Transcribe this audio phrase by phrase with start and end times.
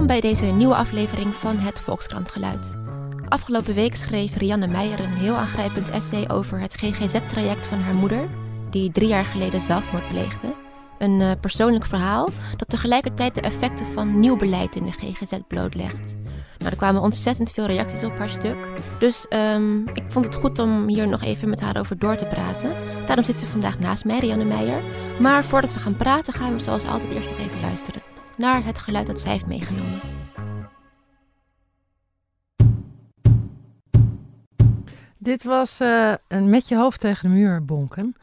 [0.00, 2.76] Welkom bij deze nieuwe aflevering van het Volkskrantgeluid.
[3.28, 8.28] Afgelopen week schreef Rianne Meijer een heel aangrijpend essay over het GGZ-traject van haar moeder,
[8.70, 10.54] die drie jaar geleden zelfmoord pleegde.
[10.98, 16.16] Een uh, persoonlijk verhaal dat tegelijkertijd de effecten van nieuw beleid in de GGZ blootlegt.
[16.58, 18.68] Nou, er kwamen ontzettend veel reacties op haar stuk.
[18.98, 22.26] Dus um, ik vond het goed om hier nog even met haar over door te
[22.26, 22.72] praten.
[23.06, 24.82] Daarom zit ze vandaag naast mij, Rianne Meijer.
[25.18, 28.09] Maar voordat we gaan praten, gaan we zoals altijd eerst nog even luisteren
[28.40, 30.00] naar het geluid dat zij heeft meegenomen.
[35.18, 38.16] Dit was uh, een met je hoofd tegen de muur bonken.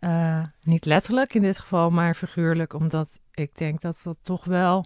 [0.00, 4.84] Uh, niet letterlijk in dit geval, maar figuurlijk, omdat ik denk dat dat toch wel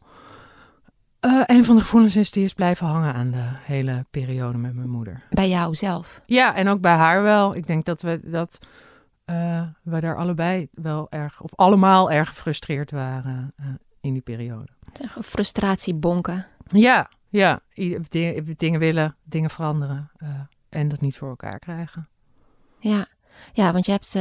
[1.27, 4.75] uh, een van de gevoelens is die is blijven hangen aan de hele periode met
[4.75, 5.23] mijn moeder.
[5.31, 6.21] Bij jou zelf?
[6.27, 7.57] Ja, en ook bij haar wel.
[7.57, 8.67] Ik denk dat we, dat,
[9.83, 13.49] we daar allebei wel erg, of allemaal erg gefrustreerd waren
[14.03, 14.69] in die periode.
[15.23, 16.47] Frustratie bonken.
[16.67, 17.61] Ja, ja.
[18.09, 20.11] Dingen, dingen willen, dingen veranderen
[20.69, 22.09] en dat niet voor elkaar krijgen.
[22.79, 23.07] Ja,
[23.53, 24.13] ja want je hebt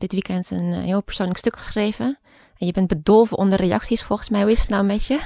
[0.00, 2.18] dit weekend een heel persoonlijk stuk geschreven.
[2.56, 4.42] En je bent bedolven onder reacties volgens mij.
[4.42, 5.20] Hoe is het nou met je?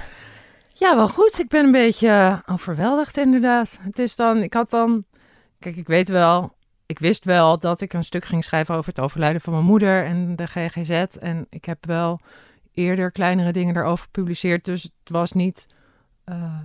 [0.72, 1.38] Ja, wel goed.
[1.38, 3.78] Ik ben een beetje overweldigd inderdaad.
[3.80, 5.04] Het is dan, ik had dan,
[5.58, 6.54] kijk, ik weet wel,
[6.86, 10.04] ik wist wel dat ik een stuk ging schrijven over het overlijden van mijn moeder
[10.04, 10.90] en de GGZ.
[11.20, 12.20] En ik heb wel
[12.76, 14.64] eerder kleinere dingen daarover gepubliceerd.
[14.64, 15.66] Dus het was niet
[16.26, 16.58] uh,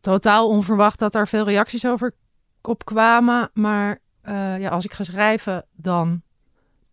[0.00, 2.14] totaal onverwacht dat er veel reacties over
[2.62, 3.50] op kwamen.
[3.54, 6.22] Maar uh, ja, als ik ga schrijven, dan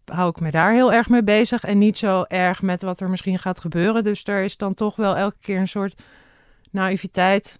[0.06, 1.64] hou ik me daar heel erg mee bezig.
[1.64, 4.04] En niet zo erg met wat er misschien gaat gebeuren.
[4.04, 6.02] Dus er is dan toch wel elke keer een soort
[6.72, 7.56] naïviteit.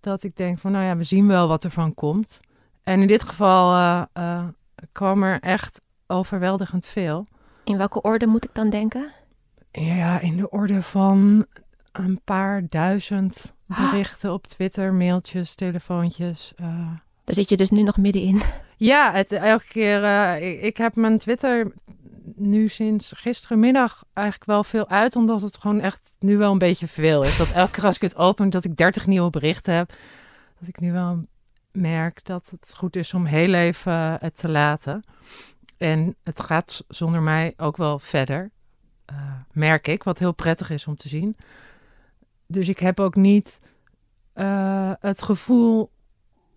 [0.00, 2.40] Dat ik denk van, nou ja, we zien wel wat er van komt.
[2.82, 4.44] En in dit geval uh,
[4.92, 7.26] kwam er echt overweldigend veel.
[7.64, 9.10] In welke orde moet ik dan denken?
[9.80, 11.46] Ja, in de orde van
[11.92, 16.52] een paar duizend berichten op Twitter, mailtjes, telefoontjes.
[16.60, 16.66] Uh,
[17.24, 18.42] daar zit je dus nu nog middenin.
[18.76, 20.02] Ja, het, elke keer.
[20.02, 21.72] Uh, ik, ik, heb mijn Twitter
[22.34, 25.16] nu sinds gisterenmiddag eigenlijk wel veel uit.
[25.16, 27.36] Omdat het gewoon echt nu wel een beetje veel is.
[27.36, 29.92] Dat elke keer als ik het open, dat ik 30 nieuwe berichten heb.
[30.58, 31.24] Dat ik nu wel
[31.72, 35.04] merk dat het goed is om heel even uh, het te laten.
[35.76, 38.50] En het gaat zonder mij ook wel verder.
[39.12, 39.16] Uh,
[39.52, 41.36] merk ik, wat heel prettig is om te zien.
[42.46, 43.60] Dus ik heb ook niet
[45.00, 45.90] het gevoel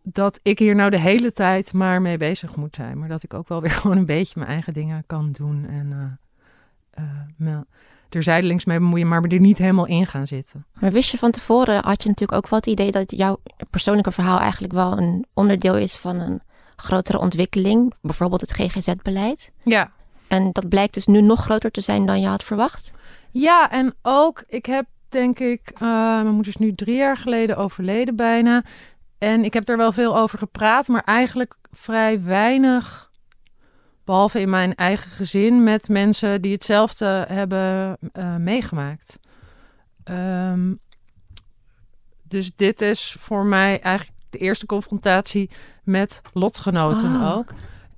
[0.04, 3.00] dat ik hier nou de hele tijd maar mee bezig moet zijn.
[3.00, 5.66] Maar dat ik ook wel weer gewoon een beetje mijn eigen dingen kan doen.
[5.68, 6.18] En
[7.00, 7.06] uh,
[7.38, 7.66] me
[8.10, 10.66] er zijdelings mee bemoeien, maar er niet helemaal in gaan zitten.
[10.80, 13.40] Maar wist je van tevoren, had je natuurlijk ook wel het idee dat jouw
[13.70, 16.42] persoonlijke verhaal eigenlijk wel een onderdeel is van een
[16.76, 17.94] grotere ontwikkeling.
[18.02, 19.52] Bijvoorbeeld het GGZ-beleid.
[19.64, 19.92] Ja.
[20.30, 22.92] En dat blijkt dus nu nog groter te zijn dan je had verwacht.
[23.32, 25.80] Ja, en ook, ik heb denk ik, uh,
[26.22, 28.64] mijn moeder is nu drie jaar geleden overleden bijna.
[29.18, 33.12] En ik heb er wel veel over gepraat, maar eigenlijk vrij weinig,
[34.06, 39.20] behalve in mijn eigen gezin, met mensen die hetzelfde hebben uh, meegemaakt.
[40.04, 40.80] Um,
[42.24, 45.50] dus dit is voor mij eigenlijk de eerste confrontatie
[45.84, 47.38] met lotgenoten oh.
[47.38, 47.50] ook.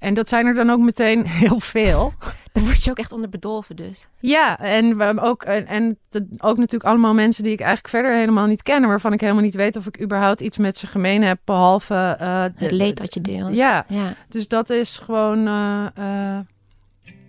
[0.01, 2.13] En dat zijn er dan ook meteen heel veel.
[2.51, 4.07] Dan word je ook echt onder bedolven dus.
[4.19, 8.15] Ja, en, we ook, en, en de, ook natuurlijk allemaal mensen die ik eigenlijk verder
[8.15, 8.87] helemaal niet ken...
[8.87, 11.39] waarvan ik helemaal niet weet of ik überhaupt iets met ze gemeen heb...
[11.45, 12.17] behalve...
[12.21, 13.53] Uh, de, het leed wat je deelt.
[13.53, 14.13] Ja, ja.
[14.29, 15.47] dus dat is gewoon...
[15.47, 16.39] Uh, uh,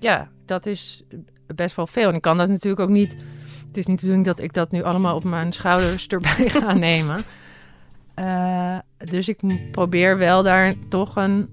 [0.01, 1.03] ja, dat is
[1.55, 2.09] best wel veel.
[2.09, 3.17] En ik kan dat natuurlijk ook niet...
[3.67, 6.73] Het is niet de bedoeling dat ik dat nu allemaal op mijn schouders erbij ga
[6.75, 7.23] nemen.
[8.99, 11.49] dus ik probeer wel daar toch een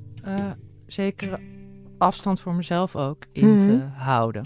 [0.91, 1.39] zekere
[1.97, 3.67] afstand voor mezelf ook in mm -hmm.
[3.67, 4.43] te houden.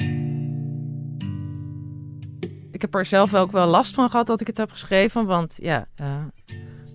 [2.72, 5.26] Ik heb er zelf ook wel last van gehad dat ik het heb geschreven.
[5.26, 6.24] Want ja, uh,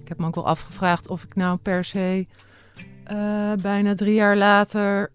[0.00, 2.26] ik heb me ook wel afgevraagd of ik nou per se
[3.12, 5.12] uh, bijna drie jaar later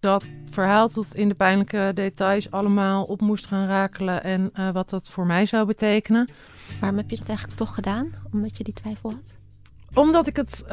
[0.00, 4.22] dat verhaal tot in de pijnlijke details allemaal op moest gaan rakelen.
[4.22, 6.28] En uh, wat dat voor mij zou betekenen.
[6.80, 8.12] Waarom heb je dat eigenlijk toch gedaan?
[8.32, 9.36] Omdat je die twijfel had?
[9.94, 10.64] Omdat ik het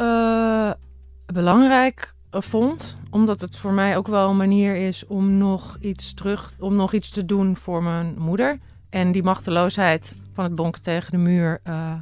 [1.33, 2.97] belangrijk vond.
[3.09, 6.93] Omdat het voor mij ook wel een manier is om nog iets terug, om nog
[6.93, 8.57] iets te doen voor mijn moeder.
[8.89, 11.61] En die machteloosheid van het bonken tegen de muur.
[11.67, 11.93] Uh,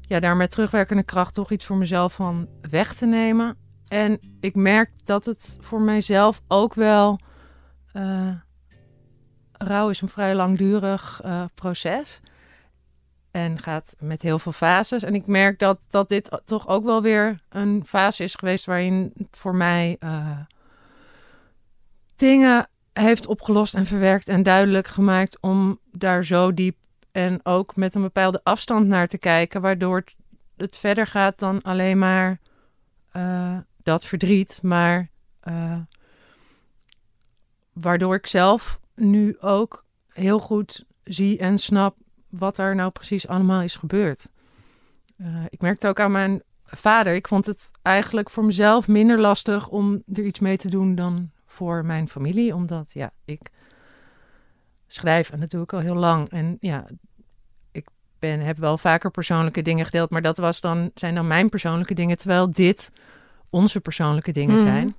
[0.00, 3.56] ja, daar met terugwerkende kracht toch iets voor mezelf van weg te nemen.
[3.88, 7.18] En ik merk dat het voor mijzelf ook wel.
[7.92, 8.28] Uh,
[9.52, 11.20] rouw is een vrij langdurig
[11.54, 12.20] proces.
[13.34, 15.02] En gaat met heel veel fases.
[15.02, 19.12] En ik merk dat, dat dit toch ook wel weer een fase is geweest waarin
[19.30, 20.38] voor mij uh,
[22.16, 26.76] dingen heeft opgelost en verwerkt en duidelijk gemaakt om daar zo diep
[27.12, 30.04] En ook met een bepaalde afstand naar te kijken, waardoor
[30.56, 32.40] het, verder gaat dan alleen maar
[33.10, 34.58] eh, dat verdriet.
[34.62, 35.08] Maar
[35.48, 35.78] uh,
[37.72, 41.96] waardoor ik zelf nu ook heel goed zie en snap
[42.38, 44.30] wat er nou precies allemaal is gebeurd.
[45.16, 47.14] Uh, ik merkte ook aan mijn vader.
[47.14, 51.30] Ik vond het eigenlijk voor mezelf minder lastig om er iets mee te doen dan
[51.46, 52.54] voor mijn familie.
[52.54, 53.50] Omdat ja, ik
[54.86, 56.30] schrijf en dat doe ik al heel lang.
[56.30, 56.86] En ja,
[57.72, 57.86] ik
[58.18, 60.10] ben, heb wel vaker persoonlijke dingen gedeeld.
[60.10, 62.16] Maar dat was dan, zijn dan mijn persoonlijke dingen.
[62.16, 62.92] Terwijl dit
[63.50, 64.62] onze persoonlijke dingen Mhm.
[64.64, 64.94] zijn.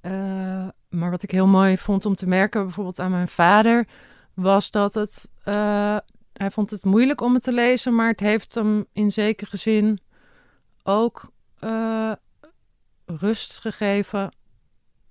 [0.00, 3.86] Eh, maar wat ik heel mooi vond om te merken, bijvoorbeeld aan mijn vader,
[4.34, 5.30] was dat het.
[5.44, 5.96] eh,
[6.38, 9.98] hij vond het moeilijk om het te lezen, maar het heeft hem in zekere zin
[10.82, 12.12] ook eh,
[13.06, 14.32] rust gegeven.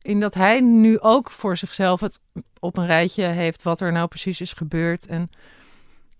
[0.01, 2.19] In dat hij nu ook voor zichzelf het
[2.59, 5.29] op een rijtje heeft wat er nou precies is gebeurd en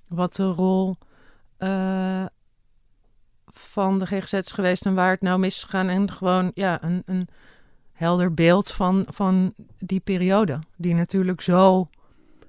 [0.08, 0.98] wat de rol
[1.58, 2.26] eh,
[3.46, 5.88] van de GGZ is geweest en waar het nou mis is gegaan.
[5.88, 7.28] En gewoon ja, een, een
[7.94, 10.60] helder beeld van, van die periode.
[10.76, 11.90] Die natuurlijk zo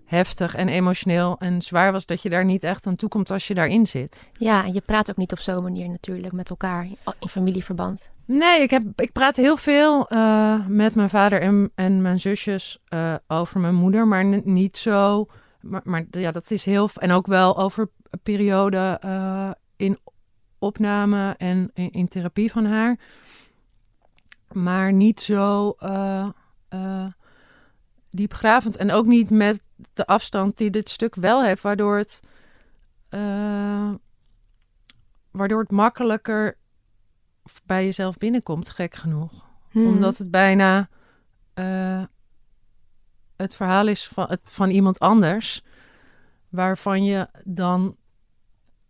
[0.08, 3.46] heftig en emotioneel en zwaar was dat je daar niet echt aan toe komt als
[3.46, 4.28] je daarin zit.
[4.32, 6.88] Ja, en je praat ook niet op zo'n manier natuurlijk met elkaar
[7.18, 8.10] in familieverband.
[8.24, 12.78] Nee, ik, heb, ik praat heel veel eh, met mijn vader en, en mijn zusjes
[12.88, 15.26] eh, over mijn moeder, maar niet zo.
[15.60, 16.88] Maar, maar ja, dat is heel.
[16.94, 19.98] En ook wel over een periode eh, in
[20.58, 22.98] opname en in, in therapie van haar.
[24.52, 25.76] Maar niet zo
[28.10, 28.76] diepgravend.
[28.76, 29.60] En ook niet met
[29.92, 32.20] de afstand die dit stuk wel heeft, waardoor het.
[33.08, 33.90] eh,
[35.30, 36.56] waardoor het makkelijker
[37.66, 39.46] bij jezelf binnenkomt, gek genoeg.
[39.70, 39.86] Hmm.
[39.86, 40.88] Omdat het bijna
[41.54, 42.02] eh,
[43.36, 45.62] het verhaal is van, het, van iemand anders,
[46.48, 47.96] waarvan je dan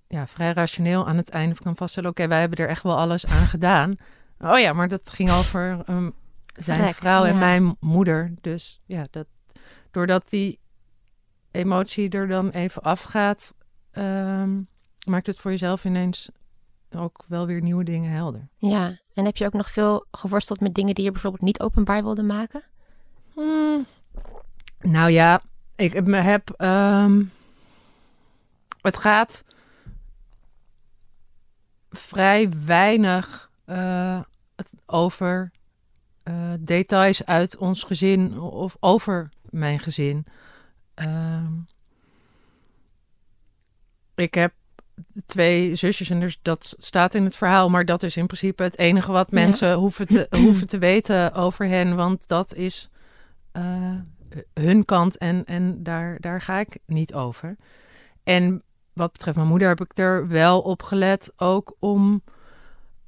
[0.08, 3.26] ja, vrij rationeel aan het einde kan vaststellen: oké, wij hebben er echt wel alles
[3.26, 3.96] aan gedaan.
[4.38, 6.10] Oh ja, maar dat ging over ehm,
[6.54, 7.38] zijn Verrek, vrouw en ja.
[7.38, 8.32] mijn moeder.
[8.40, 9.26] Dus ja, dat,
[9.90, 10.58] doordat die
[11.50, 13.54] emotie er dan even afgaat,
[13.90, 14.60] ehm,
[15.06, 16.30] maakt het voor jezelf ineens
[16.96, 18.48] ook wel weer nieuwe dingen helder.
[18.56, 22.02] Ja, en heb je ook nog veel geworsteld met dingen die je bijvoorbeeld niet openbaar
[22.02, 22.62] wilde maken?
[23.34, 23.86] Hmm.
[24.80, 25.42] Nou ja,
[25.76, 27.22] ik heb, heb ehm,
[28.80, 29.44] het gaat
[31.90, 34.20] vrij weinig eh,
[34.86, 35.50] over
[36.22, 40.26] eh, details uit ons gezin of over mijn gezin.
[40.98, 41.52] Ehm,
[44.14, 44.52] ik heb
[45.26, 48.78] twee zusjes en dus dat staat in het verhaal, maar dat is in principe het
[48.78, 49.40] enige wat Ja.
[49.40, 52.88] mensen hoeven, te, hoeven te weten over hen, want dat is
[53.52, 53.94] eh,
[54.54, 57.56] hun kant en, en daar, daar ga ik niet over.
[58.22, 58.62] En
[58.92, 62.22] wat betreft mijn moeder heb ik er wel op gelet, ook om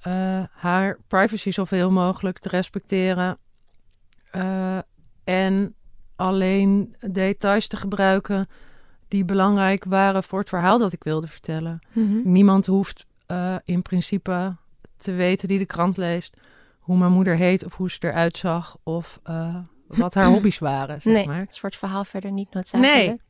[0.00, 3.38] eh, haar privacy zoveel mogelijk te respecteren.
[4.30, 4.78] Eh,
[5.24, 5.74] en
[6.20, 8.48] alleen details te gebruiken
[9.08, 11.78] die belangrijk waren voor het verhaal dat ik wilde vertellen.
[12.24, 14.56] Niemand hoeft eh, in principe
[14.96, 16.36] te weten die de krant leest
[16.78, 19.56] hoe mijn moeder heet of hoe ze eruit zag of eh,
[19.86, 21.38] wat haar hobby's waren, zeg nee, maar.
[21.38, 22.94] het soort verhaal verder niet noodzakelijk.
[23.06, 23.20] Nee.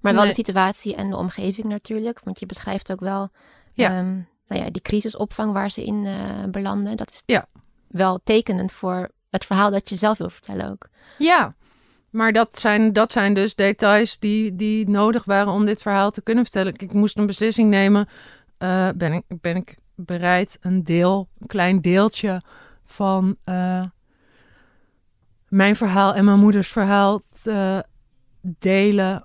[0.00, 0.30] Maar wel Nee.
[0.30, 2.20] de situatie en de omgeving natuurlijk.
[2.24, 3.28] Want je beschrijft ook wel
[3.72, 3.88] Ja.
[3.98, 4.12] ehm,
[4.46, 6.96] nou ja, die crisisopvang waar ze in eh, belanden.
[6.96, 7.46] Dat is Ja.
[7.88, 10.88] wel tekenend voor het verhaal dat je zelf wil vertellen ook.
[11.18, 11.54] Ja,
[12.12, 16.22] maar dat zijn, dat zijn dus details die, die nodig waren om dit verhaal te
[16.22, 16.74] kunnen vertellen.
[16.76, 18.08] Ik moest een beslissing nemen.
[18.58, 22.40] Eh, ben, ik, ben ik bereid een deel, een klein deeltje
[22.84, 23.84] van eh,
[25.48, 27.84] mijn verhaal en mijn moeders verhaal te
[28.40, 29.24] delen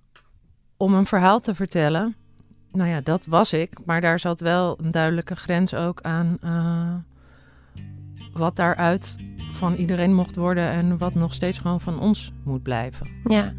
[0.78, 2.16] om een verhaal te vertellen?
[2.72, 3.86] Nou ja, dat was ik.
[3.86, 6.96] Maar daar zat wel een duidelijke grens ook aan eh,
[8.34, 9.16] wat daaruit
[9.58, 13.08] van iedereen mocht worden en wat nog steeds gewoon van ons moet blijven.
[13.24, 13.54] Ja.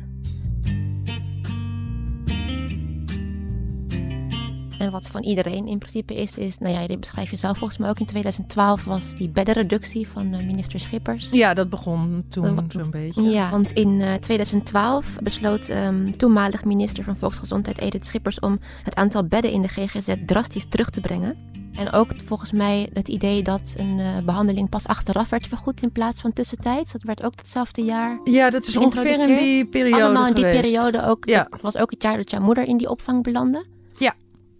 [4.79, 7.79] En wat van iedereen in principe is, is, nou ja, dit beschrijf je zelf volgens
[7.79, 11.31] mij ook in 2012 was die beddenreductie van eh, minister Schippers.
[11.31, 13.23] Ja, dat begon toen zo'n beetje.
[13.23, 18.95] Ja, want in eh, 2012 besloot ehm, toenmalig minister van Volksgezondheid Edith Schippers om het
[18.95, 21.37] aantal bedden in de GGZ drastisch terug te brengen.
[21.79, 25.93] En ook volgens mij het idee dat een eh, behandeling pas achteraf werd vergoed in
[25.93, 26.93] plaats van tussentijds.
[26.93, 28.21] Dat werd ook hetzelfde jaar.
[28.25, 30.63] Ja, dat is ongeveer in die periode Allemaal in die geweest.
[30.63, 31.29] periode ook.
[31.29, 31.47] Ja.
[31.51, 33.65] Dat was ook het jaar dat jouw moeder in die opvang belandde.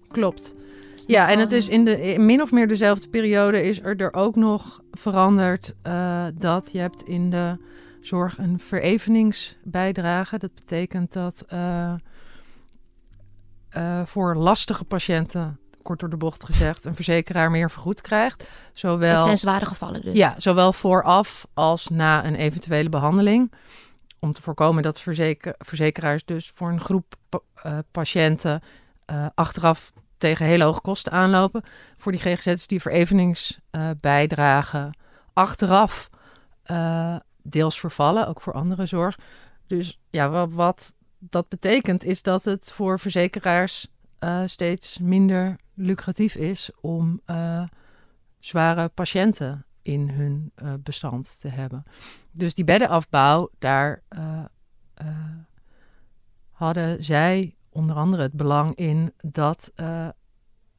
[0.09, 0.55] Klopt.
[0.95, 3.97] Dus Ja, en het is in, de, in min of meer dezelfde periode is er,
[3.97, 7.57] er ook nog veranderd eh, dat je hebt in de
[8.01, 10.39] zorg een vereveningsbijdrage.
[10.39, 11.93] Dat betekent dat eh,
[14.05, 15.59] voor lastige patiënten,
[15.89, 18.49] kort door de bocht gezegd, een verzekeraar meer vergoed krijgt.
[18.73, 20.15] Zowel, Dat zijn zware gevallen dus.
[20.15, 23.53] ja, zowel vooraf als na een eventuele behandeling.
[24.21, 27.15] Om te voorkomen dat verzeker, verzekeraars dus voor een groep
[27.55, 28.63] eh, patiënten
[29.05, 31.63] eh, achteraf tegen hele hoge kosten aanlopen.
[31.99, 34.99] Voor die GGZ's die vereveningsbijdragen
[35.33, 36.09] achteraf
[36.63, 39.19] eh, deels vervallen, ook voor andere zorg.
[39.67, 46.35] Dus ja, wat, wat dat betekent is dat het voor verzekeraars eh, steeds minder lucratief
[46.35, 47.63] is om eh,
[48.39, 51.85] zware patiënten in hun eh, bestand te hebben.
[52.31, 54.03] Dus die beddenafbouw, daar
[56.51, 59.73] hadden zij onder andere het belang in dat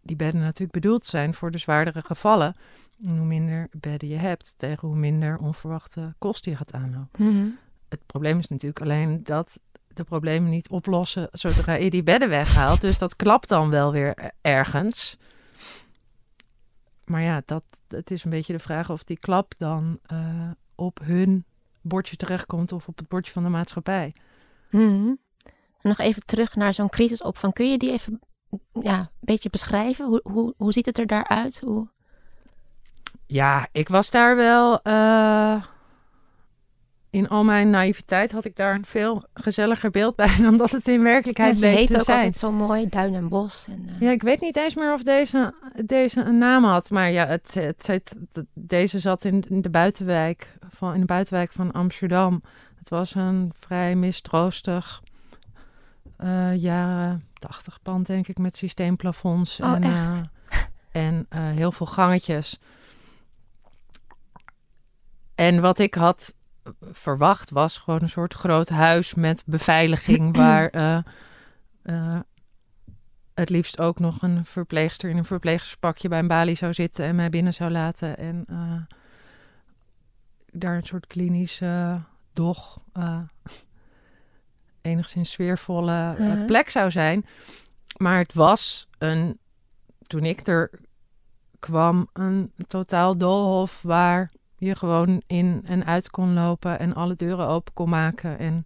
[0.01, 2.55] die bedden natuurlijk bedoeld zijn voor de zwaardere gevallen.
[3.03, 7.25] En hoe minder bedden je hebt, tegen hoe minder onverwachte kosten je gaat aanlopen.
[7.25, 7.48] Mhm.
[7.89, 9.60] Het probleem is natuurlijk alleen dat
[10.00, 12.82] de problemen niet oplossen zodra je die bedden weghaalt.
[12.82, 15.18] Dus dat klapt dan wel weer ergens.
[17.06, 21.00] Maar ja, dat, het is een beetje de vraag of die klap dan eh, op
[21.03, 21.46] hun
[21.82, 24.13] bordje terechtkomt of op het bordje van de maatschappij.
[24.70, 25.08] Mhm.
[25.82, 27.53] En nog even terug naar zo'n crisisopvang.
[27.53, 28.20] Kun je die even
[28.82, 30.06] ja, een beetje beschrijven?
[30.06, 31.60] Hoe, hoe, hoe ziet het er daaruit?
[31.60, 31.89] Hoe...
[33.25, 34.82] Ja, ik was daar wel.
[34.82, 35.63] eh,
[37.12, 40.88] in al mijn naïviteit had ik daar een veel gezelliger beeld bij dan dat het
[40.88, 42.18] in werkelijkheid Ja, ze bleek heet ook zijn.
[42.18, 43.66] altijd zo mooi, Duin en Bos.
[43.68, 45.54] En, eh, Ja, ik weet niet eens meer of deze,
[45.86, 46.89] deze een naam had.
[46.89, 51.06] Maar ja, het, het, het- het- deze zat in, in, de buitenwijk van, in de
[51.06, 52.42] buitenwijk van Amsterdam.
[52.78, 55.01] Het was een vrij mistroostig
[56.18, 59.60] eh, jaren tachtig pand, denk ik, met systeemplafonds.
[59.60, 60.18] Oh, en, eh,
[60.92, 62.58] en heel veel gangetjes.
[65.36, 66.34] En wat ik had
[66.91, 70.97] verwacht was gewoon een soort groot huis met beveiliging waar eh,
[71.81, 72.19] eh,
[73.33, 77.15] het liefst ook nog een verpleegster in een verpleegsterspakje bij een balie zou zitten en
[77.15, 78.17] mij binnen zou laten.
[78.17, 78.95] En eh,
[80.51, 82.01] daar een soort klinische,
[82.33, 82.81] doch,
[84.81, 86.45] enigszins sfeervolle Mhm.
[86.45, 87.25] plek zou zijn.
[87.97, 89.39] Maar het was een,
[90.07, 90.69] toen ik er
[91.59, 97.48] kwam, een totaal doolhof waar je gewoon in en uit kon lopen en alle deuren
[97.48, 98.66] open kon maken en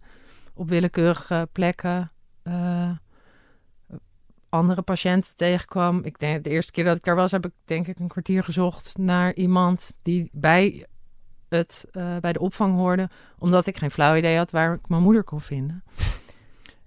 [0.54, 2.10] op willekeurige plekken
[2.42, 2.90] eh,
[4.48, 6.04] andere patiënten tegenkwam.
[6.04, 8.44] Ik denk de eerste keer dat ik daar was, heb ik denk ik een kwartier
[8.44, 10.86] gezocht naar iemand die bij
[11.48, 13.08] het eh, bij de opvang hoorde,
[13.38, 15.84] omdat ik geen flauw idee had waar ik mijn moeder kon vinden.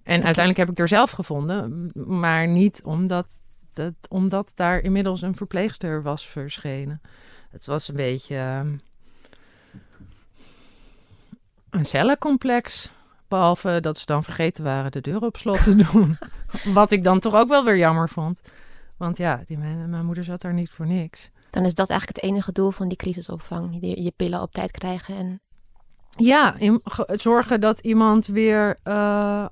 [0.03, 3.27] En uiteindelijk heb ik er zelf gevonden, maar niet omdat,
[3.73, 7.01] het, omdat daar inmiddels een verpleegster was verschenen.
[7.49, 8.77] Het was een beetje ehm,
[11.69, 12.89] een cellencomplex.
[13.27, 16.17] Behalve dat ze dan vergeten waren de deur op slot te doen.
[16.73, 18.41] Wat ik dan toch ook wel weer jammer vond.
[18.97, 21.29] Want ja, die, mijn, mijn moeder zat daar niet voor niks.
[21.49, 23.77] Dan is dat eigenlijk het enige doel van die crisisopvang.
[23.81, 25.15] Je, je pillen op tijd krijgen.
[25.17, 25.39] En
[26.15, 29.45] Ja, in- zorgen dat iemand weer eh,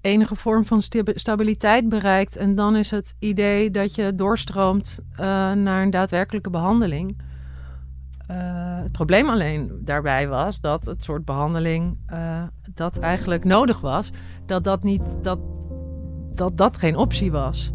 [0.00, 0.82] enige vorm van
[1.14, 2.36] stabiliteit bereikt.
[2.36, 5.16] En dan is het idee dat je doorstroomt eh,
[5.52, 7.20] naar een daadwerkelijke behandeling.
[8.30, 12.42] Eh, het probleem alleen daarbij was dat het soort behandeling eh,
[12.74, 14.10] dat eigenlijk nodig was,
[14.46, 15.38] dat dat, niet, dat,
[16.34, 17.72] dat, dat geen optie was.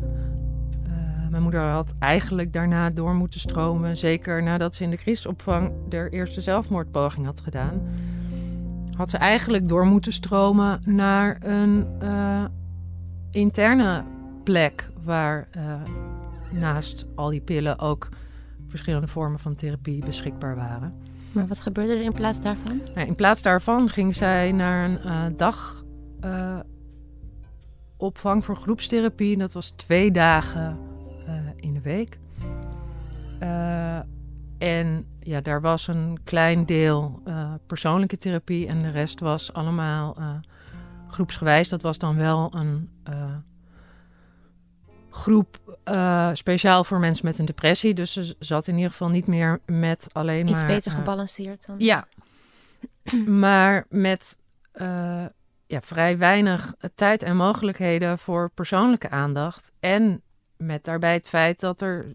[0.83, 5.71] Eh, mijn moeder had eigenlijk daarna door moeten stromen, zeker nadat ze in de crisisopvang
[5.89, 7.81] de eerste zelfmoordpoging had gedaan
[8.97, 11.87] had ze eigenlijk door moeten stromen naar een
[13.31, 14.03] interne
[14.43, 15.47] plek waar
[16.51, 18.09] naast al die pillen ook
[18.67, 20.93] verschillende vormen van therapie beschikbaar waren.
[21.31, 22.81] maar wat gebeurde er in plaats daarvan?
[22.95, 25.83] Nou, in plaats daarvan ging zij naar een eh, dag
[26.19, 26.59] eh,
[27.97, 29.37] opvang voor groepstherapie.
[29.37, 30.77] Dat was twee dagen
[31.25, 32.17] eh, in de week.
[33.39, 33.99] Eh,
[34.57, 40.15] en ja, daar was een klein deel eh, persoonlijke therapie en de rest was allemaal
[40.17, 40.29] eh,
[41.07, 41.69] groepsgewijs.
[41.69, 43.35] Dat was dan wel een eh,
[45.15, 47.93] groep eh, speciaal voor mensen met een depressie.
[47.93, 50.67] Dus ze zat in ieder geval niet meer met alleen Iets maar...
[50.67, 51.75] beter eh, gebalanceerd dan?
[51.79, 52.07] ja,
[53.45, 54.37] maar met
[54.71, 55.25] eh,
[55.67, 59.71] ja, vrij weinig tijd en mogelijkheden voor persoonlijke aandacht.
[59.79, 60.21] En
[60.57, 62.13] met daarbij het feit dat er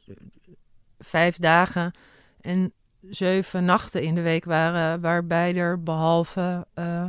[0.98, 1.92] vijf dagen
[2.40, 7.06] en zeven nachten in de week waren, waarbij er behalve eh,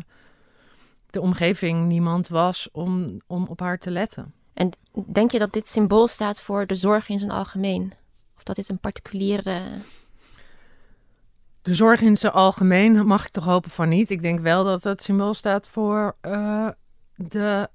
[1.09, 4.33] de omgeving niemand was om, om op haar te letten.
[4.61, 4.71] En
[5.13, 7.93] denk je dat dit symbool staat voor de zorg in zijn algemeen?
[8.35, 9.61] Of dat dit een particuliere...
[11.61, 14.09] De zorg in zijn algemeen mag ik toch hopen van niet.
[14.09, 16.67] Ik denk wel dat het symbool staat voor eh,
[17.15, 17.69] de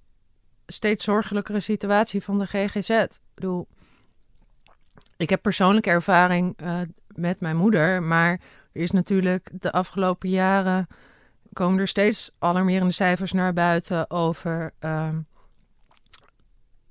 [0.66, 2.88] steeds zorgelijkere situatie van de GGZ.
[2.90, 3.66] Ik bedoel,
[5.16, 8.30] ik heb persoonlijke ervaring uh, met mijn moeder, maar
[8.72, 10.86] er is natuurlijk de afgelopen jaren
[11.52, 15.08] komen er steeds alarmerende cijfers naar buiten over uh,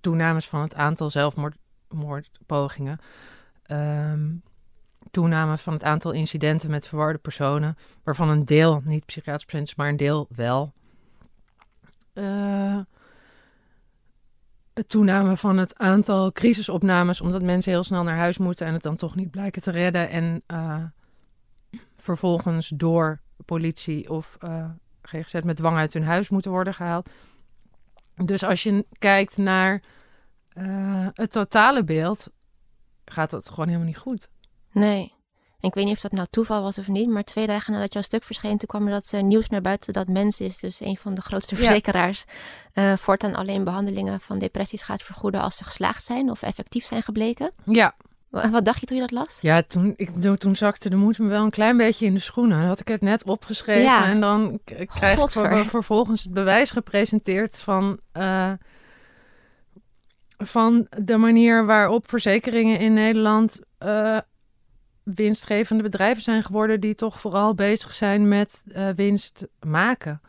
[0.06, 3.00] toenames van het aantal zelfmoordpogingen.
[3.68, 4.44] Um,
[5.12, 9.90] toename van het aantal incidenten met verwarde personen, waarvan een deel niet psychiatrisch is, maar
[9.90, 10.74] een deel wel.
[12.14, 12.80] Uh,
[14.74, 18.84] het toename van het aantal crisisopnames, omdat mensen heel snel naar huis moeten en het
[18.84, 20.10] dan toch niet blijken te redden.
[20.10, 20.84] En uh,
[21.98, 24.66] vervolgens door politie of uh,
[25.02, 27.10] GGZ met dwang uit hun huis moeten worden gehaald.
[28.16, 29.84] Dus als je kijkt naar
[30.54, 32.30] uh, het totale beeld,
[33.06, 34.30] gaat dat gewoon helemaal niet goed.
[34.72, 35.14] Nee.
[35.60, 37.94] En ik weet niet of dat nou toeval was of niet, maar twee dagen nadat
[37.94, 40.80] jouw stuk verscheen, toen kwam er dat uh, nieuws naar buiten dat Mens is, dus
[40.80, 42.26] een van de grootste verzekeraars,
[42.74, 42.92] ja.
[42.92, 47.02] uh, voortaan alleen behandelingen van depressies gaat vergoeden als ze geslaagd zijn of effectief zijn
[47.04, 47.52] gebleken.
[47.66, 47.96] Ja.
[48.42, 49.38] Wat dacht je toen je dat las?
[49.42, 52.60] Ja, toen, ik, toen zakte de moed me wel een klein beetje in de schoenen.
[52.60, 54.06] Dan had ik het net opgeschreven ja.
[54.06, 58.52] en dan krijg ik ver, vervolgens het bewijs gepresenteerd van, uh,
[60.38, 64.18] van de manier waarop verzekeringen in Nederland uh,
[65.04, 70.22] winstgevende bedrijven zijn geworden die toch vooral bezig zijn met uh, winst maken.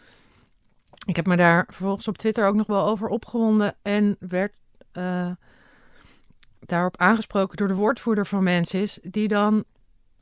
[1.06, 4.54] Ik heb me daar vervolgens op Twitter ook nog wel over opgewonden en werd
[6.68, 9.64] daarop aangesproken door de woordvoerder van Mensis, die dan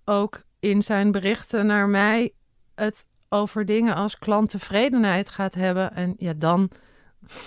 [0.04, 2.32] ook in zijn berichten naar mij
[2.74, 5.94] het over dingen als klanttevredenheid gaat hebben.
[5.94, 6.70] En ja, dan.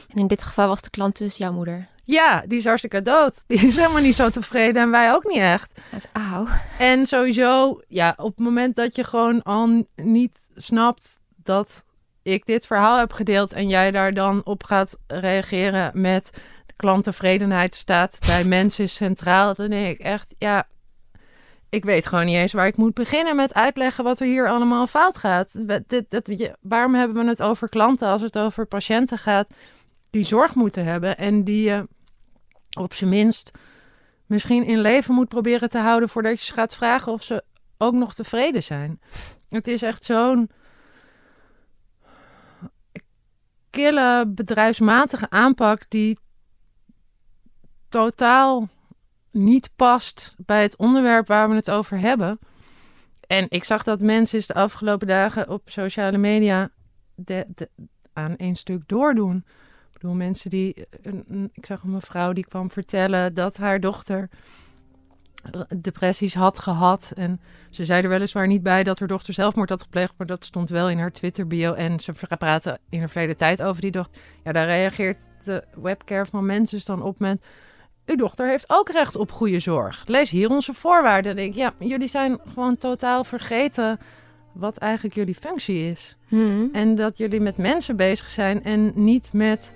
[0.08, 1.88] En in dit geval was de klant dus jouw moeder.
[2.04, 3.44] Ja, die is hartstikke dood.
[3.48, 5.82] Die is helemaal niet zo tevreden en wij ook niet echt.
[5.92, 6.48] Dat is auw.
[6.80, 11.86] En sowieso, ja, op het moment dat je gewoon al niet snapt dat
[12.22, 16.42] ik dit verhaal heb gedeeld en jij daar dan op gaat reageren met
[16.78, 20.68] klanttevredenheid staat bij mensen centraal, dan denk ik echt, ja,
[21.70, 24.88] ik weet gewoon niet eens waar ik moet beginnen met uitleggen wat er hier allemaal
[24.88, 25.52] fout gaat.
[25.88, 29.48] Dit, waarom hebben we het over klanten als het over patiënten gaat
[30.10, 31.88] die zorg moeten hebben en die je
[32.78, 33.52] op zijn minst
[34.26, 37.44] misschien in leven moet proberen te houden voordat je ze gaat vragen of ze
[37.78, 39.00] ook nog tevreden zijn.
[39.50, 40.50] Het is echt zo'n
[43.70, 46.20] kille bedrijfsmatige aanpak die
[47.90, 48.70] totaal
[49.32, 52.40] niet past bij het onderwerp waar we het over hebben.
[53.28, 56.70] En ik zag dat mensen de afgelopen dagen op sociale media
[57.16, 57.46] de,
[58.14, 59.46] aan één stuk doordoen.
[59.94, 60.76] Ik bedoel, mensen die.
[61.54, 64.30] Ik zag een mevrouw die kwam vertellen dat haar dochter
[65.82, 67.12] depressies had gehad.
[67.16, 70.46] En ze zei er weliswaar niet bij dat haar dochter zelfmoord had gepleegd, maar dat
[70.46, 71.74] stond wel in haar Twitter-bio.
[71.74, 74.22] En ze praten in de verleden tijd over die dochter.
[74.44, 77.46] Ja, daar reageert de webcare van mensen dan op met.
[78.08, 80.04] Uw dochter heeft ook recht op goede zorg.
[80.06, 81.36] Lees hier onze voorwaarden.
[81.36, 84.00] denk ik, ja, jullie zijn gewoon totaal vergeten
[84.54, 86.16] wat eigenlijk jullie functie is.
[86.28, 86.70] Hmm.
[86.72, 89.74] En dat jullie met mensen bezig zijn en niet met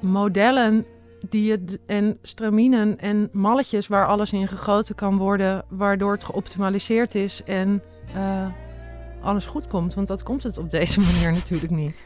[0.00, 0.86] modellen
[1.28, 7.14] die je en straminen en malletjes waar alles in gegoten kan worden, waardoor het geoptimaliseerd
[7.14, 7.82] is en
[8.16, 8.46] uh,
[9.20, 9.94] alles goed komt.
[9.94, 12.04] Want dat komt het op deze manier natuurlijk niet.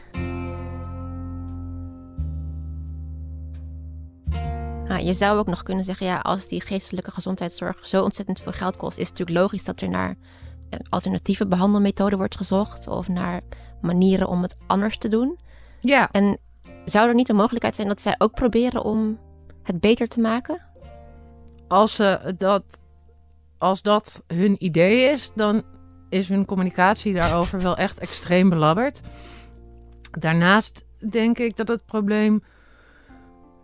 [4.91, 8.51] Nou, je zou ook nog kunnen zeggen, ja, als die geestelijke gezondheidszorg zo ontzettend veel
[8.51, 10.15] geld kost, is het natuurlijk logisch dat er naar
[10.89, 13.41] alternatieve behandelmethoden wordt gezocht of naar
[13.81, 15.39] manieren om het anders te doen.
[15.79, 16.11] Ja.
[16.11, 16.37] En
[16.85, 19.19] zou er niet een mogelijkheid zijn dat zij ook proberen om
[19.63, 20.61] het beter te maken?
[21.67, 22.63] Als, ze dat,
[23.57, 25.63] als dat hun idee is, dan
[26.09, 29.01] is hun communicatie daarover wel echt extreem belabberd.
[30.19, 32.43] Daarnaast denk ik dat het probleem.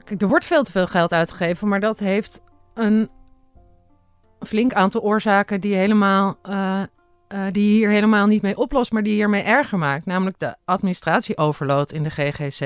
[0.07, 2.41] Kijk, er wordt veel te veel geld uitgegeven, maar dat heeft
[2.73, 3.09] een
[4.39, 6.83] flink aantal oorzaken die helemaal uh,
[7.51, 10.05] die hier helemaal niet mee oplost, maar die hiermee erger maakt.
[10.05, 12.61] Namelijk de administratieoverload in de GGZ.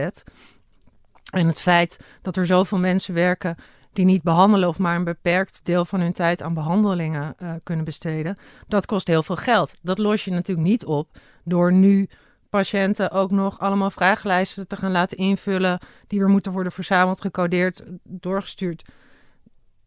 [1.32, 3.56] En het feit dat er zoveel mensen werken
[3.94, 7.86] die niet behandelen of maar een beperkt deel van hun tijd aan behandelingen uh, kunnen
[7.86, 9.74] besteden, dat kost heel veel geld.
[9.82, 11.08] Dat los je natuurlijk niet op
[11.44, 12.10] door nu
[12.52, 17.84] patiënten ook nog allemaal vragenlijsten te gaan laten invullen, die weer moeten worden verzameld, gecodeerd,
[18.04, 18.90] doorgestuurd.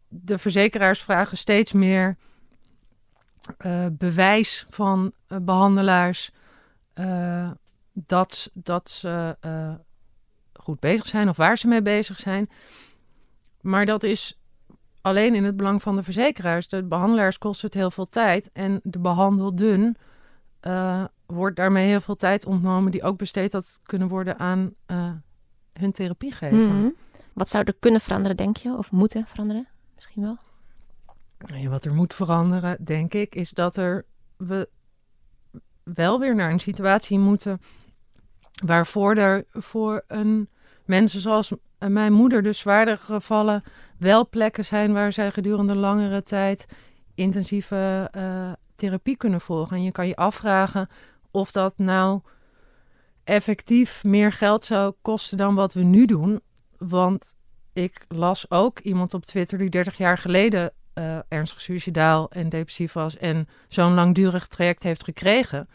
[0.07, 2.17] De verzekeraars vragen steeds meer
[3.65, 6.31] uh, bewijs van uh, behandelaars
[6.95, 7.51] uh,
[7.93, 9.37] dat, dat ze
[10.53, 12.49] goed bezig zijn of waar ze mee bezig zijn.
[13.61, 14.39] Maar dat is
[15.01, 16.67] alleen in het belang van de verzekeraars.
[16.67, 19.97] De behandelaars kost het heel veel tijd en de behandelden
[21.25, 24.73] wordt daarmee heel veel tijd ontnomen die ook besteed had kunnen worden aan
[25.73, 26.79] hun therapie geven.
[26.79, 26.89] Mhm.
[27.33, 28.77] Wat zou er kunnen veranderen, denk je?
[28.77, 29.67] Of moeten veranderen?
[29.95, 30.37] Misschien wel.
[31.59, 34.05] Ja, wat er moet veranderen, denk ik, is dat er
[34.37, 34.69] we
[35.83, 37.61] wel weer naar een situatie moeten
[38.65, 40.49] waarvoor er voor een
[40.85, 43.63] mensen zoals mijn moeder, dus zwaardere gevallen,
[43.97, 46.65] wel plekken zijn waar zij gedurende langere tijd
[47.15, 49.77] intensieve eh, therapie kunnen volgen.
[49.77, 50.89] En je kan je afvragen
[51.35, 52.21] of dat nou
[53.23, 56.41] effectief meer geld zou kosten dan wat we nu doen.
[56.77, 57.33] Want
[57.73, 62.93] ik las ook iemand op Twitter die 30 jaar geleden uh, ernstig suicidaal en depressief
[62.93, 65.69] was en zo'n langdurig traject heeft gekregen.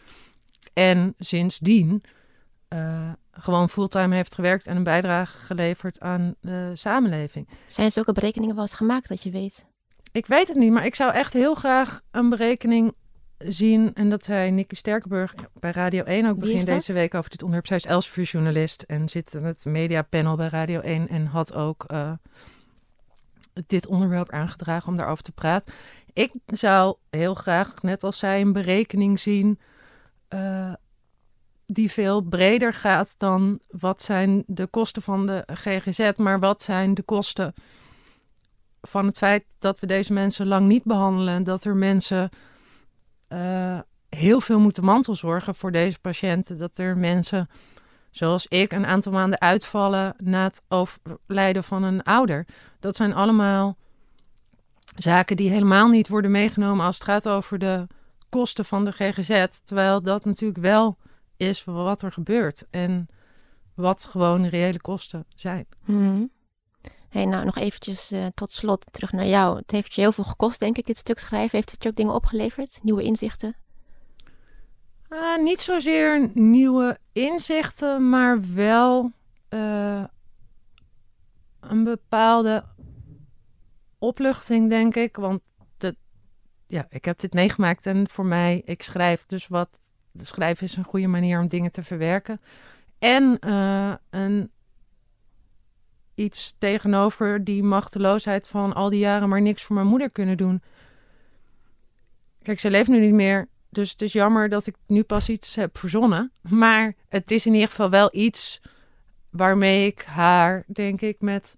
[0.73, 2.03] En sindsdien
[2.69, 7.49] uh, gewoon fulltime heeft gewerkt en een bijdrage geleverd aan de samenleving.
[7.67, 9.67] Zijn zulke berekeningen wel eens gemaakt dat je weet?
[10.13, 12.95] Ik weet het niet, maar ik zou echt heel graag een berekening
[13.49, 13.95] zien.
[13.95, 17.67] En dat zei Nicky Sterkenburg bij Radio 1 ook begin deze week over dit onderwerp.
[17.67, 22.13] Zij is Elsevier-journalist en zit in het mediapanel bij Radio 1 en had ook uh,
[23.67, 25.75] dit onderwerp aangedragen om daarover te praten.
[26.13, 29.59] Ik zou heel graag, net als zij, een berekening zien
[30.29, 30.73] uh,
[31.67, 36.95] die veel breder gaat dan wat zijn de kosten van de GGZ, maar wat zijn
[36.95, 37.55] de kosten
[38.81, 41.45] van het feit dat we deze mensen lang niet behandelen.
[41.45, 42.31] Dat er mensen
[43.33, 46.59] uh, heel veel moeten mantelzorgen voor deze patiënten.
[46.59, 47.49] Dat er mensen
[48.11, 52.47] zoals ik een aantal maanden uitvallen na het overlijden van een ouder.
[52.81, 53.77] Dat zijn allemaal
[54.97, 57.87] zaken die helemaal niet worden meegenomen als het gaat over de
[58.29, 59.47] kosten van de GGZ.
[59.65, 60.99] Terwijl dat natuurlijk wel
[61.37, 63.07] is wat er gebeurt en
[63.75, 65.67] wat gewoon reële kosten zijn.
[65.85, 66.31] Mm
[67.11, 69.57] Hey, nou, nog eventjes uh, tot slot terug naar jou.
[69.57, 71.57] Het heeft je heel veel gekost, denk ik, dit stuk schrijven.
[71.57, 72.79] Heeft het je ook dingen opgeleverd?
[72.83, 73.57] Nieuwe inzichten?
[75.09, 79.13] Uh, niet zozeer nieuwe inzichten, maar wel
[79.49, 80.05] uh,
[81.61, 82.65] een bepaalde
[83.99, 85.17] opluchting, denk ik.
[85.17, 85.43] Want
[86.67, 89.79] ja, ik heb dit meegemaakt en voor mij, ik schrijf dus wat.
[90.15, 92.41] Schrijven is een goede manier om dingen te verwerken.
[92.99, 93.39] En
[94.11, 94.51] een
[96.21, 100.63] iets tegenover die machteloosheid van al die jaren maar niks voor mijn moeder kunnen doen.
[102.43, 105.55] Kijk, ze leeft nu niet meer, dus het is jammer dat ik nu pas iets
[105.55, 106.33] heb verzonnen.
[106.49, 108.61] Maar het is in ieder geval wel iets
[109.31, 111.57] waarmee ik haar, denk ik, met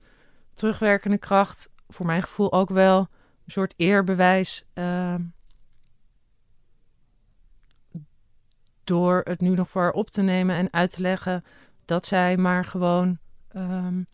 [0.54, 4.64] terugwerkende kracht, voor mijn gevoel ook wel een soort eerbewijs.
[4.74, 5.14] Uh,
[8.84, 11.44] door het nu nog voor haar op te nemen en uit te leggen
[11.84, 13.18] dat zij maar gewoon
[13.56, 14.06] um,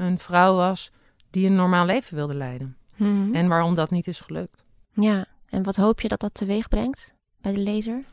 [0.00, 0.90] een vrouw was
[1.30, 2.76] die een normaal leven wilde leiden.
[2.96, 3.34] Mhm.
[3.34, 4.64] En waarom dat niet is gelukt.
[4.92, 8.04] Ja, en wat hoop je dat dat teweeg brengt bij de lezer?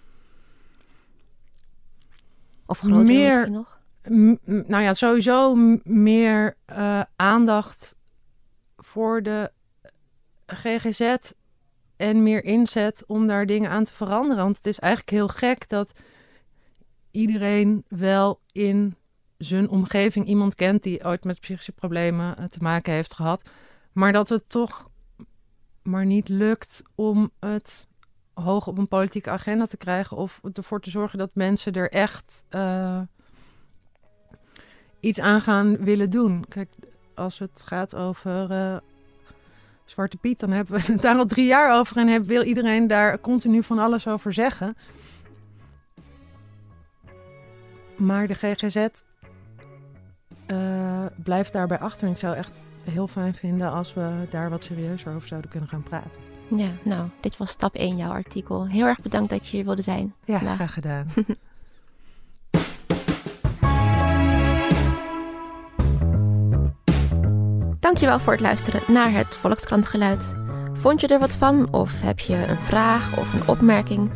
[2.66, 3.80] Of groter meer, misschien nog?
[4.68, 7.96] Nou ja, sowieso meer uh, aandacht
[8.78, 9.52] voor de
[10.46, 11.16] GGZ
[11.96, 14.44] en meer inzet om daar dingen aan te veranderen.
[14.44, 15.92] Want het is eigenlijk heel gek dat
[17.12, 18.96] iedereen wel in
[19.38, 23.42] zijn omgeving iemand kent die ooit met psychische problemen eh, te maken heeft gehad.
[23.92, 24.90] Maar dat het toch
[25.84, 27.88] maar niet lukt om het
[28.34, 30.18] hoog op een politieke agenda te krijgen.
[30.18, 33.02] Of ervoor te zorgen dat mensen er echt uh,
[35.00, 36.46] iets aan gaan willen doen.
[36.48, 36.70] Kijk,
[37.16, 38.78] als het gaat over uh,
[39.86, 41.98] Zwarte Piet, dan hebben we het daar al drie jaar over.
[41.98, 44.76] En wil iedereen daar continu van alles over zeggen.
[47.98, 48.88] Maar de GGZ
[50.48, 52.10] uh, blijf daarbij achter.
[52.10, 52.52] Ik zou echt
[52.84, 56.22] heel fijn vinden als we daar wat serieuzer over zouden kunnen gaan praten.
[56.56, 58.68] Ja, nou, dit was stap 1, jouw artikel.
[58.68, 60.14] Heel erg bedankt dat je hier wilde zijn.
[60.26, 61.08] Ja, graag gedaan.
[67.80, 70.36] Dankjewel voor het luisteren naar het Volkskrantgeluid.
[70.74, 74.12] Vond je er wat van of heb je een vraag of een opmerking?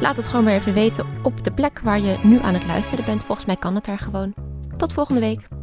[0.00, 3.04] Laat het gewoon maar even weten op de plek waar je nu aan het luisteren
[3.04, 3.24] bent.
[3.24, 4.34] Volgens mij kan het daar gewoon.
[4.76, 5.57] Tot volgende week.